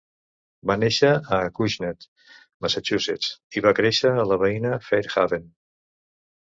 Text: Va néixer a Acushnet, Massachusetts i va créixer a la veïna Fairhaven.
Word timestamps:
Va 0.69 0.77
néixer 0.83 1.11
a 1.35 1.39
Acushnet, 1.49 2.07
Massachusetts 2.67 3.31
i 3.61 3.67
va 3.67 3.77
créixer 3.83 4.17
a 4.25 4.27
la 4.33 4.43
veïna 4.47 4.75
Fairhaven. 4.91 5.49